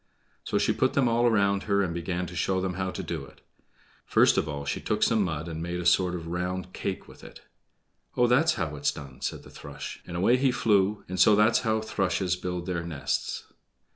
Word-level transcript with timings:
So 0.43 0.57
she 0.57 0.73
put 0.73 0.93
them 0.93 1.07
all 1.07 1.27
around 1.27 1.61
her 1.69 1.83
and 1.83 1.93
began 1.93 2.25
to 2.25 2.35
show 2.35 2.59
them 2.59 2.73
how 2.73 2.89
to 2.89 3.03
do 3.03 3.23
it. 3.23 3.41
First 4.03 4.35
of 4.35 4.49
all 4.49 4.65
she 4.65 4.81
took 4.81 5.03
some 5.03 5.21
mud 5.21 5.47
and 5.47 5.61
made 5.61 5.79
a 5.79 5.85
sort 5.85 6.15
of 6.15 6.25
round 6.25 6.73
cake 6.73 7.07
with 7.07 7.23
it. 7.23 7.41
"Oh, 8.17 8.25
that's 8.25 8.55
how 8.55 8.75
it's 8.75 8.91
done," 8.91 9.21
said 9.21 9.43
the 9.43 9.51
thrush; 9.51 10.01
and 10.07 10.17
away 10.17 10.37
it 10.39 10.51
flew, 10.55 11.03
and 11.07 11.19
so 11.19 11.35
that's 11.35 11.59
how 11.59 11.81
thrushes 11.81 12.35
build 12.35 12.65
their 12.65 12.81
nests. 12.83 13.43